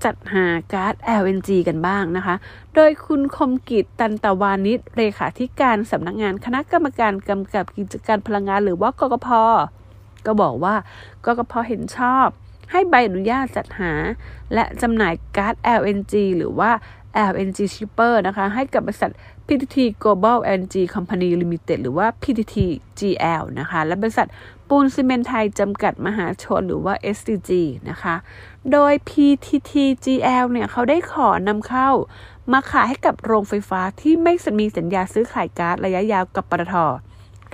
[0.04, 2.34] จัดหาก๊าซ LNG กันบ้างนะคะ
[2.74, 9.28] โดยคุณคมกิจตันตวานิชเลขาธิการสำนักงานคณะกรรมการกำกับกิจการพลังงานหรือว่ากกพ
[10.26, 10.74] ก็บอกว่า
[11.26, 12.26] กกพเห็นชอบ
[12.70, 13.92] ให้ใบอนุญาตจัดหา
[14.54, 16.70] และจำหน่ายก๊าซ LNG หรือว่า
[17.30, 19.12] LNG shipper นะคะให้กับบริษัท
[19.46, 22.56] PTT Global LNG Company Limited หรือว่า PTT
[22.98, 24.28] GL นะคะและบริษัท
[24.68, 27.50] ปูนซิเมนต์ไทยจำกัดมหาชนหรือว่า SCG
[27.90, 28.14] นะคะ
[28.72, 29.72] โดย PTT
[30.04, 31.88] GL เนี่ยเขาได้ขอนำเข้า
[32.52, 36.74] มาขายให้กับโรงไฟฟ้าที่ไม่มีสัญญาซื้อขายก๊าซระยะยาวกับปตท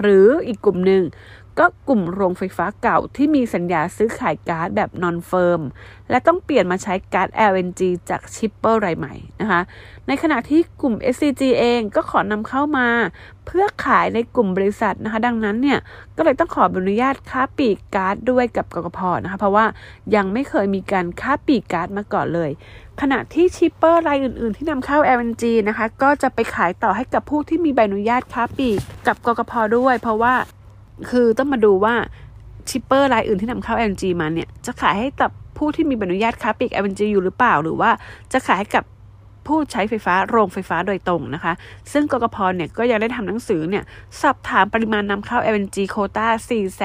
[0.01, 1.03] หรืออีกกลุ่มหนึ่ง
[1.59, 5.61] ก็กลุ่มโรงไฟฟ้าเก่าที่มีสัญญาซื้อขายก๊าซแบบ non-firm
[6.11, 9.61] และต้องเปลี่ยนมาใช้ก๊าซ LNG จาก shipper รายใหม่นะคะ
[10.07, 12.89] ในขณะที่กลุ่ม SCG เองก็ขอนำเข้ามา
[13.47, 15.79] เพื่อขายในกลุ่มบริษัทนะคะ ดังนั้นเนี่ย
[16.17, 19.67] ก็เลยต้องขออนุญาตค้าปลีกก๊าซด้วยกับกกพนะคะ เพราะว่า
[20.15, 22.51] ยังไม่เคยมีการค้าปลีกก๊าซมาก่อนเลย
[23.01, 30.35] ขณะที่ shipper รายอื่น ๆ ที่นำเข้า LNG นะคะ ก็จะไปขายต่อให้กับผู้ที่มีใบอนุญาตค้าปลีกกับกกพด้วย เพราะว่า
[31.11, 31.95] คือต้องมาดูว่า
[32.69, 37.91] shipper รายอื่นที่นำเข้า LNG มาเนี่ย จะขายให้กับผู้ที่มีใบอนุญาตค้าปลีก LNG อยู่หรือเปล่า หรือว่า
[38.33, 38.85] จะขายให้กับ
[39.47, 41.53] ผู้ใช้ไฟฟ้าโรงไฟฟ้าโดยตรงนะคะ
[41.93, 43.85] ซึ่งกกพเนี่ยก็ยังได้ทำหนังสือเนี่ย
[44.21, 46.29] สอบถามปริมาณนำเข้า LNG โควตา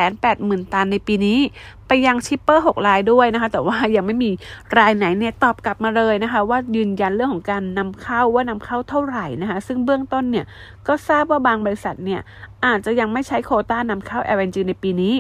[0.08, 1.40] 480,000 ตันในปีนี้
[1.88, 4.32] ไปยัง shipper 6 รายด้วยนะคะ แต่ว่ายังไม่มี
[4.78, 10.46] รายไหนเนี่ยตอบกลับมาเลยนะคะ ว่ายืนยันเรื่องของการนำเข้าว่านำเข้าเท่าไหร่นะคะ ซึ่งเบื้องต้นเนี่ย
[10.88, 12.22] ก็ทราบว่าบางบริษัทเนี่ย
[12.66, 15.16] อาจจะยังไม่ใช้โคต้านำเข้า LNG ในปีนี้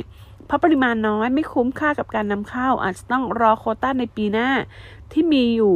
[0.48, 4.50] เพราะปริมาณน้อยไม่คุ้มค่ากับการนำเข้าอาจจะต้องรอโคต้าในปีหน้า
[5.14, 5.74] ที่มีอยู่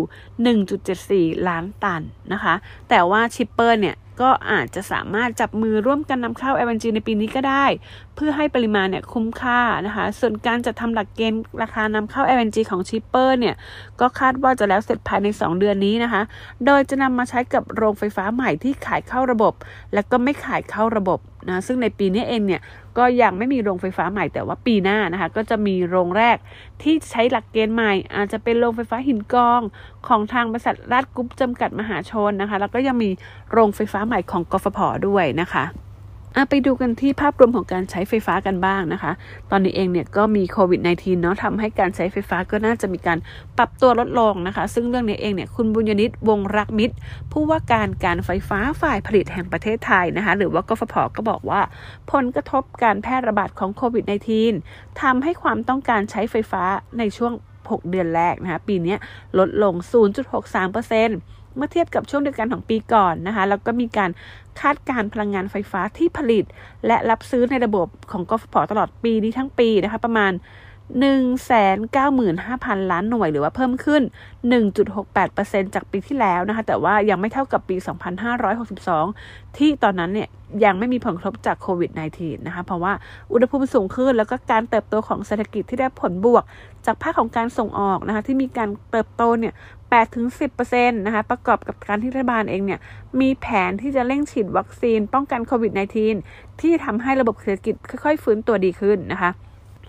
[1.37, 2.01] 1.74 ล้านตัน
[2.33, 2.53] นะคะ
[2.89, 7.65] แต่ว่าชิปเปอร์เนี่ยก็อาจจะสามารถจับมือร่วมกันนำเข้า LNG ในปีนี้ก็ได้
[8.15, 13.55] เพื่อให้ปริมาณเนี่ยคุ้มค่านะคะ ส่วนการจะทำหลักเกณฑ์ราคานำเข้า LNG ของชิปเปอร์เนี่ย
[13.99, 16.21] ก็คาดว่าจะแล้วเสร็จภายใน 2 เดือนนี้นะคะ
[16.65, 19.53] โดยจะนำมาใช้กับโรงไฟฟ้าใหม่ที่ขายเข้าระบบ
[19.93, 22.61] และก็ไม่ขายเข้าระบบ นะซึ่งในปีนี้เองเนี่ย
[22.97, 26.37] ก็ยังไม่มีโรงไฟฟ้าใหม่แต่ว่าปีหน้านะคะก็จะมีโรงแรก
[26.81, 29.61] ที่ใช้หลักเกณฑ์ใหม่ อาจจะเป็นโรงไฟฟ้าหินกอง
[30.07, 33.09] ของทางบริษัทราชกุ๊ปจำกัดมหาชนนะคะ แล้วก็ยังมี
[33.51, 35.65] โรงไฟฟ้าใหม่ของกฟผด้วยนะคะ
[36.49, 39.11] ไปดูกันที่ภาพรวมของการใช้ไฟฟ้ากันบ้างนะคะ
[39.51, 43.17] ตอนนี้เองเนี่ยก็มีโควิด -19 เนาะทำให้การใช้ไฟฟ้าก็น่าจะมีการ
[43.57, 46.95] ปรับตัวลดลงนะคะ ซึ่งเรื่องนี้เองเนี่ยคุณบุญยนิตวงรักมิตร
[47.31, 51.61] ผู้ว่าการการไฟฟ้าฝ่ายผลิตแห่งประเทศไทยนะคะ หรือว่ากฟผก็บอกว่า
[52.11, 54.03] ผลกระทบการแพร่ระบาดของโควิด
[54.51, 56.63] -19 ทำให้ความต้องการใช้ไฟฟ้า
[56.99, 57.33] ในช่วง
[57.65, 58.95] 6 เดือนแรกนะคะ ปีนี้
[59.39, 59.73] ลดลง
[60.31, 64.09] 0.63%เเมื่อเทียบกับช่วงเดียวกันของปีก่อนนะคะแล้วก็มีการ
[64.61, 66.43] คาดการพลังงานไฟฟ้าที่ผลิต
[66.87, 70.31] และรับซื้อในระบบของกฟผตลอดปีนี้ทั้งปีนะคะประมาณ
[70.93, 74.01] 195,000 ล้านหน่วยหรือว่าเพิ่มขึ้น
[74.67, 77.75] 1.68%จากปีที่แล้วนะคะ แต่ว่ายังไม่เท่ากับปี
[79.01, 80.29] 2562 ที่ตอนนั้นเนี่ย
[80.65, 82.93] ยังไม่มีผลกระทบจากโควิด -19 นะคะ เพราะว่า
[83.31, 86.43] อุณหภูมิสูงขึ้น แล้วก็การเติบโตของเศรษฐกิจที่ได้ผลบวก
[86.85, 89.53] จากภาคของการส่งออกนะคะ ที่มีการเติบโตเนี่ย
[90.29, 92.79] 8-10%นะคะ ประกอบกับการที่รัฐบาลเองเนี่ย
[93.19, 95.71] มีแผนที่จะเร่งฉีดวัคซีนป้องกันโควิด
[96.17, 99.31] -19 ที่ทำให้ระบบเศรษฐกิจค่อยๆ ฟื้นตัวดีขึ้นนะคะ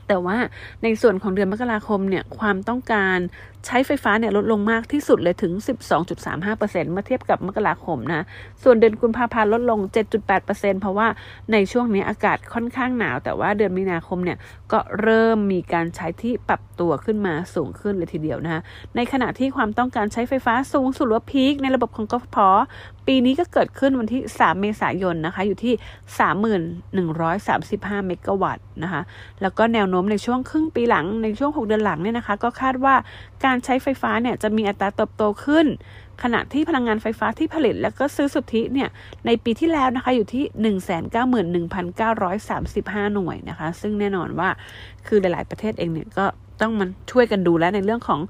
[0.09, 0.37] แต่ว่า
[0.83, 3.19] ในส่วนของเดือนมกราคมเนี่ยความต้องการ
[3.67, 5.53] ใช้ไฟฟ้าเนี่ยลดลงมากที่สุดเลยถึง
[6.03, 8.25] 12.35%เมื่อเทียบกับมกราคมนะ
[8.63, 9.81] ส่วนเดือนกุมภาพันธ์ลดลง
[10.31, 11.09] 7.8%เพราะว่า
[11.53, 14.39] ในช่วงนี้อากาศค่อนข้างหนาว แต่ว่าเดือนมีนาคมเนี่ย
[14.73, 18.61] ก็เริ่มมีการใช้ที่ปรับตัวขึ้นมาสูงขึ้นเลยทีเดียวนะคะ
[18.97, 22.37] ในขณะที่ความต้องการใช้ไฟฟ้าสูงสุดว่าพีคในระบบของกฟผ
[23.07, 25.75] ปีนี้ก็เกิดขึ้นวันที่ 3 เมษายนนะคะ อยู่ที่
[26.95, 29.03] 3135 เมกะวัตต์นะคะ
[29.43, 32.95] แล้วก็แนวโน้มในช่วงครึ่งปีหลังในช่วง 6 เดือนหลังเนี่ยนะคะ ก็คาดว่า
[33.45, 35.67] การใช้ไฟฟ้าเนี่ยจะมีอัตราเติบโตขึ้น
[36.23, 38.89] ขณะที่พลังงานไฟฟ้าที่ผลิตแล้วก็ซื้อสุทธิเนี่ย
[39.27, 40.45] ในปีที่แล้วนะคะอยู่ที่
[41.75, 44.49] 191,935 หน่วยนะคะ ซึ่งแน่นอนว่า
[45.07, 46.27] คือหลาย ๆ ประเทศเองเนี่ยก็
[46.61, 48.21] ต้องมันช่วยกันดูแลในเรื่องของ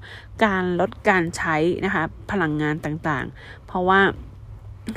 [0.45, 3.99] การลดการใช้นะคะพลังงานต่างๆ เพราะว่า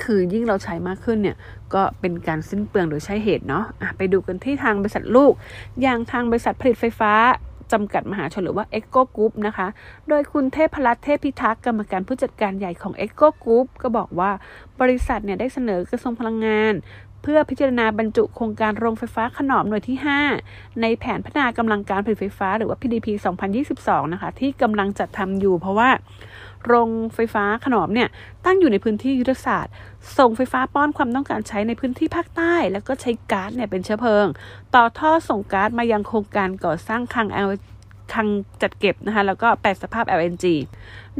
[0.02, 1.36] คือยิ่งเราใช้มากขึ้นเนี่ย
[1.74, 5.32] ก็เป็นการสิ้นเปลืองโดยใช้เหตุเนาะะไปดูกันที่ทางบริษัทลูก
[5.82, 7.12] อย่างทางบริษัทผลิตไฟฟ้า
[7.72, 9.66] จำกัดมหาชนหรือว่า e c o Group นะคะ
[10.08, 14.30] โดยคุณเทพพลัตเทพพิทักษ์กรรมการผู้จัดการใหญ่ของ e c o Group ก็บอกว่า
[14.80, 16.74] บริษัทเนี่ยได้เสนอกระทรวงพลังงาน
[17.22, 19.96] เพื่อพิจารณาบรรจุโครงการโรงไฟฟ้าขนอมหน่วยที่
[20.38, 23.06] 5 ในแผนพัฒนากำลังการผลิตไฟฟ้าหรือว่า PDP
[23.60, 25.90] 2022 นะคะ ที่กำลังจัดทำอยู่เพราะว่า
[26.66, 28.08] โรงไฟฟ้าขนอมเนี่ย
[28.44, 29.72] ตั้งอยู่ในพื้นที่ยุทธศาสตร์
[30.18, 34.26] ส่งไฟฟ้าป้อนความต้องการใช้ในพื้นที่ภาคใต้ แล้วก็ใช้ก๊าซเนี่ยเป็นเชื้อเพลิง
[34.74, 37.28] ต่อท่อส่งก๊าซมายังโครงการก่อสร้างคลัง
[38.12, 38.28] คลัง
[38.62, 40.44] จัดเก็บนะคะแล้วก็แปลสภาพ LNG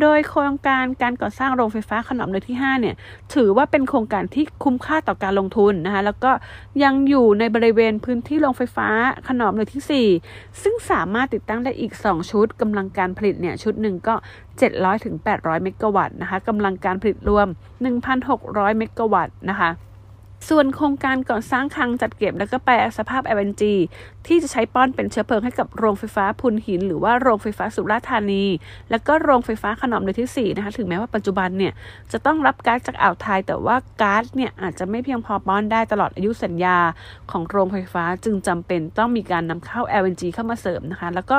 [0.01, 2.95] โดยโครงการการก่อสร้างโรงไฟฟ้าขนอมเลยที่5เนี่ย
[3.35, 6.33] ถือว่าเป็นโครงการที่คุ้มค่าต่อการลงทุนนะคะแล้วก็
[6.85, 8.89] ยังอยู่ในบริเวณพื้นที่โรงไฟฟ้า
[9.29, 14.15] ขนอมเลยที่ 4 ซึ่งสามารถติดตั้งได้อีก 2 ชุดกำลังการผลิตเนี่ยชุดหนึ่งก็
[14.59, 17.47] 700ถึง800 เมกะวัตต์นะคะกำลังการผลิตรวม
[18.13, 19.71] 1,600 เมกะวัตต์นะคะ
[20.49, 23.63] ส่วนโครงการก่อสร้างคลังจัดเก็บและก็แปลสภาพ LNG
[24.27, 28.45] ที่จะใช้ป้อนเป็นเชื้อเพลิงให้กับโรงไฟฟ้าพุนหิน หรือว่าโรงไฟฟ้าสุราษฎร์ธานี
[28.91, 31.73] และก็โรงไฟฟ้าขนอมเลยที่4นะคะถึงแม้ว่าปัจจุบันเนี่ย
[32.13, 36.77] จะต้องรับก๊าซจากอ่าวไทย แต่ว่าก๊าซเนี่ยอาจจะไม่เพียงพอป้อนได้ตลอดอายุสัญญา
[37.31, 41.39] ของโรงไฟฟ้าจึงจำเป็นต้องมีการนำเข้า LNG เข้ามาเสริมนะคะ แล้วก็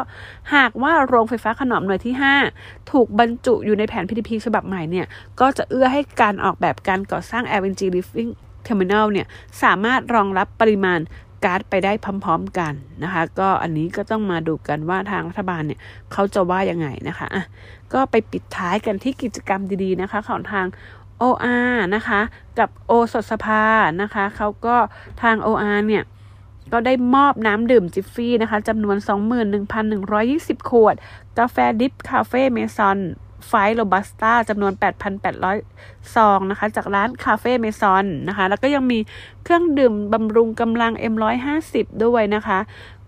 [0.55, 2.13] หากว่าโรงไฟฟ้าขนอมหน่วยที่
[2.53, 5.05] 5 ถูกบรรจุอยู่ในแผน PTP ฉบับใหม่เนี่ย
[5.39, 7.81] ก็จะเอื้อให้การออกแบบการก่อสร้าง LNG
[8.61, 9.27] Living Terminal เนี่ย
[9.63, 10.99] สามารถรองรับปริมาณ
[11.43, 15.79] ก๊าซไปได้พร้อม ๆ กันนะคะ ก็อันนี้ก็ต้องมาดูกันว่าทางรัฐบาลเนี่ย
[16.11, 17.43] เขาจะว่ายังไงนะคะอะ
[17.93, 20.65] ก็ไปปิดท้ายกันที่กิจกรรมดีๆนะคะ ของทาง
[21.21, 22.21] OR นะคะ
[22.59, 23.63] กับโอสถสภา
[24.01, 24.77] นะคะเขาก็
[25.21, 26.03] ทาง OR เนี่ย
[26.71, 28.97] ก็ได้มอบน้ำดื่มจิฟฟี่นะคะจำนวน
[29.63, 30.95] 21,120 ขวด
[31.39, 32.97] กาแฟ drip Café Amazon
[33.47, 34.73] Fine Robusta จำนวน
[35.43, 38.99] 8,800 ซองนะคะ จากร้าน Café Amazon นะคะ แล้วก็ยังมี
[39.43, 41.75] เครื่องดื่มบำรุงกำลัง M150
[42.05, 42.59] ด้วยนะคะ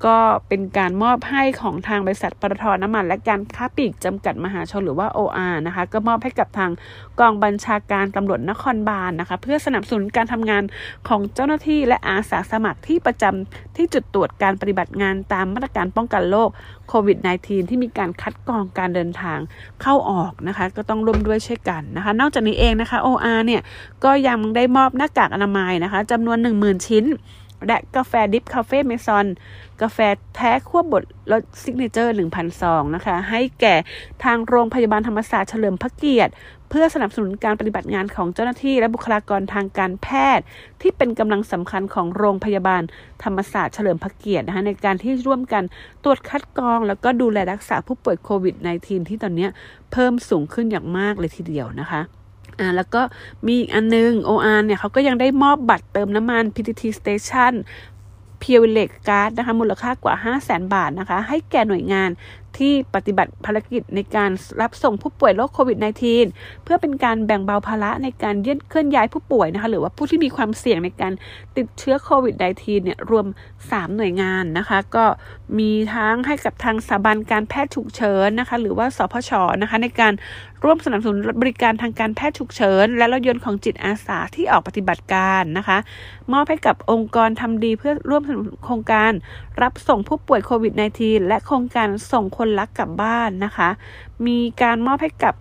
[0.06, 6.72] ก็เป็นการมอบให้ของทางบริษัทปตทน้ำมันและการค้าปลีกจำกัดมหาชนหรือว่า OR นะคะ ก็มอบให้กับทาง
[7.20, 10.63] กองบัญชาการตำรวจนครบาลนะคะ เพื่อสนับสนุนการทำงาน
[11.08, 16.50] ของเจ้าหน้าที่และอาสาสมัครที่ประจำที่จุดตรวจการปฏิบัติงานตามมาตรการป้องกันโรค
[16.89, 19.39] โควิด -19 ที่มีการคัดกรองการเดินทาง
[19.82, 23.62] เข้าออกนะคะ ก็ต้องร่วมด้วยช่วยกันนะคะ นอกจากนี้เองนะคะ OR เนี่ย
[24.04, 27.06] ก็ยังได้มอบหน้ากากอนามัยนะคะจำนวน 10,000 ชิ้น
[27.67, 29.26] และกาแฟ drip Café Amazon
[29.82, 29.97] กาแฟ
[30.36, 33.76] แท้คั่วบดรส signature 1,000ซองนะคะ ให้แก่
[34.23, 36.34] ทางโรงพยาบาลธรรมศาสตร์เฉลิมพระเกียรติ
[36.69, 40.45] เพื่อสนับสนุนการปฏิบัติงานของเจ้าหน้าที่และบุคลากรทางการแพทย์
[40.82, 42.82] ที่เป็นกำลังสำคัญของโรงพยาบาล
[43.23, 45.63] ธรรมศาสตร์เฉลิมพระเกียรตินะคะในการที่ร่วมกัน
[46.04, 49.47] ตรวจคัดกรอง แล้วก็ดูแลรักษาผู้ป่วยโควิด -19 ที่ตอนนี้
[49.91, 52.02] เพิ่มสูงขึ้นอย่างมากเลยทีเดียวนะคะ
[52.60, 53.02] อ่าแล้วก็
[53.46, 57.54] มีอีกอันนึง OR เนี่ยเขาก็ยังได้มอบบัตรเติมน้ำมัน PTT Station
[58.39, 62.10] เพียวเล็กการ์ดนะคะมูลค่ากว่า 5 0 0แสนบาทนะคะ ให้แก่หน่วยงาน
[62.58, 71.13] ที่ปฏิบัติภารกิจในการรับส่งผู้ป่วยโรคโควิด -19 เพื่อเป็นการแบ่งเบาภาระในการเยื่นเคลื่อนย้ายผู้ป่วยนะคะ หรือว่าผู้ที่มีความเสี่ยงในการ
[71.58, 73.26] ติดเชื้อโควิด -19 เนี่ยรวม
[73.62, 75.06] 3 หน่วยงานนะคะ ก็
[75.60, 80.13] มีทั้งให้กับทางสถาบันการแพทย์ฉุกเฉินนะคะ หรือว่าสพชนะคะ ในการ
[80.63, 85.78] ร่วมสนับสนุนบริการทางการแพทย์ฉุกเฉิน และรถยนต์ของจิตอาสาที่ออกปฏิบัติการนะคะ
[86.34, 89.12] มอบให้กับองค์กรทำดีเพื่อร่วมสนับสนุนโครงการ
[89.62, 93.69] รับส่งผู้ป่วยโควิด -19 และโครงการส่งคนรักกลับบ้านนะคะ
[94.28, 95.36] มีการมอบให้กับ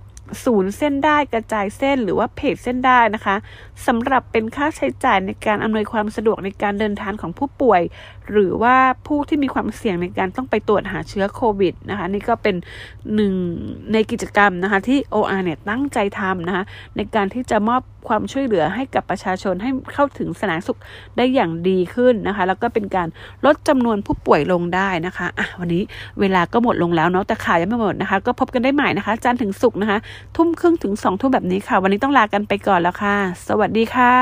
[0.44, 3.36] ศูนย์เส้นได้กระจายเส้นหรือว่าเพจเส้นได้นะคะ
[3.86, 7.82] สำหรับเป็นค่าใช้จ่ายในการอำนวยความสะดวกในการเดินทางของผู้ป่วย
[8.30, 12.56] หรือว่าผู้ที่มีความเสี่ยงในการต้องไปตรวจหาเชื้อโควิดนะคะนี่ก็เป็น
[13.14, 13.34] หนึ่ง
[13.92, 16.64] ในกิจกรรมนะคะที่ OR เนี่ยตั้งใจทำนะคะ
[16.96, 20.78] ในการที่จะมอบความช่วยเหลือให้กับประชาชนให้เข้าถึงสาธารณสุข
[21.16, 23.08] ได้อย่างดีขึ้นนะคะ แล้วก็เป็นการ
[23.46, 25.82] ลดจำนวนผู้ป่วยลงได้นะคะอะวันนี้
[26.20, 29.98] เวลาก็หมดลงแล้วเนาะแต่ข่าวยังไม่หมดนะคะ ก็พบกันได้ใหม่นะคะ จันถึงศุกร์นะคะ
[30.36, 33.16] ทุ่มครึ่งถึงสองทุ่มแบบนี้ค่ะ วันนี้ต้องลากันไปก่อนแล้วค่ะ
[33.48, 34.14] สวัสดีค่ะ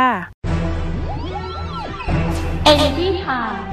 [2.73, 3.70] Energy Time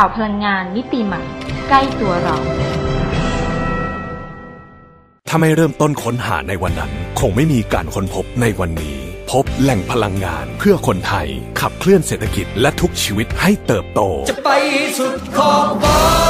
[0.00, 1.22] ข่าวพลังงานมิติใหม่
[1.68, 2.36] ใกล้ตัวเรา
[5.28, 8.98] ถ้าไม่เริ่มต้นค้นหาในวันนั้น คงไม่มีการค้นพบในวันนี้
[9.30, 11.28] พบแหล่งพลังงานเพื่อคนไทย
[11.60, 14.50] ขับเคลื่อนเศรษฐกิจและทุกชีวิตให้เติบโต จะไป
[14.98, 16.23] สุดขอบฟ้า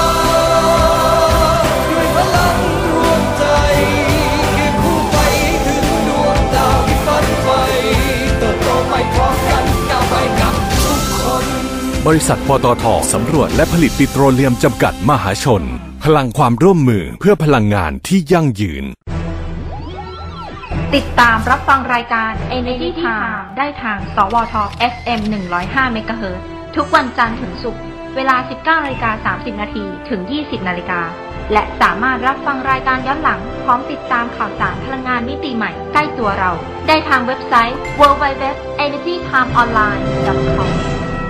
[12.11, 15.63] บริษัทปตทสำรวจและผลิตปิโตรเลียมจำกัดมหาชน
[16.05, 18.85] พลังความร่วมมือเพื่อพลังงานที่ยั่งยืน
[20.95, 24.55] ติดตามรับฟังรายการ Energy Time ได้ทาง สวท
[24.93, 25.21] FM
[25.59, 26.39] 105 MHz
[26.77, 27.83] ทุกวันจันทร์ถึงศุกร์
[28.17, 31.01] เวลา 19นาฬิกา30นาทีถึง 20นาฬิกา
[31.53, 36.51] และสามารถรับฟังรายการย้อนหลัง พร้อมติดตามข่าวสารพลังงานมิติใหม่ใกล้ตัวเรา
[36.89, 40.94] ได้ทางเว็บไซต์ www.energytimeonline.com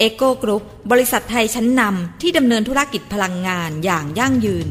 [0.00, 4.68] เอ็กโกกรุ๊ปบริษัทไทยชั้นนำที่ดำเนินธุรกิจพลังงานอย่างยั่งยืน